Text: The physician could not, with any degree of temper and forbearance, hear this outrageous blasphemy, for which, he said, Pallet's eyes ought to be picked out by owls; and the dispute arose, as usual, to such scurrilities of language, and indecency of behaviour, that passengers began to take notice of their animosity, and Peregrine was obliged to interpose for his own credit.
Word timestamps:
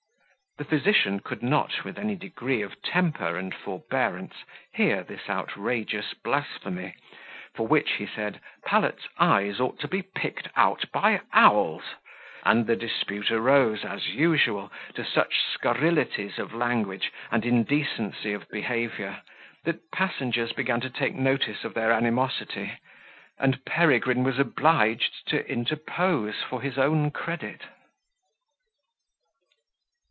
The 0.57 0.65
physician 0.65 1.21
could 1.21 1.41
not, 1.41 1.85
with 1.85 1.97
any 1.97 2.17
degree 2.17 2.61
of 2.61 2.79
temper 2.81 3.37
and 3.37 3.55
forbearance, 3.55 4.43
hear 4.73 5.01
this 5.01 5.29
outrageous 5.29 6.13
blasphemy, 6.13 6.93
for 7.55 7.65
which, 7.65 7.91
he 7.91 8.05
said, 8.05 8.41
Pallet's 8.65 9.07
eyes 9.17 9.61
ought 9.61 9.79
to 9.79 9.87
be 9.87 10.01
picked 10.01 10.49
out 10.57 10.83
by 10.91 11.21
owls; 11.31 11.85
and 12.43 12.67
the 12.67 12.75
dispute 12.75 13.31
arose, 13.31 13.85
as 13.85 14.09
usual, 14.09 14.69
to 14.95 15.05
such 15.05 15.39
scurrilities 15.53 16.37
of 16.37 16.53
language, 16.53 17.13
and 17.31 17.45
indecency 17.45 18.33
of 18.33 18.49
behaviour, 18.49 19.21
that 19.63 19.89
passengers 19.91 20.51
began 20.51 20.81
to 20.81 20.89
take 20.89 21.15
notice 21.15 21.63
of 21.63 21.75
their 21.75 21.93
animosity, 21.93 22.73
and 23.39 23.63
Peregrine 23.63 24.23
was 24.25 24.37
obliged 24.37 25.25
to 25.29 25.49
interpose 25.49 26.41
for 26.43 26.59
his 26.61 26.77
own 26.77 27.09
credit. 27.09 27.61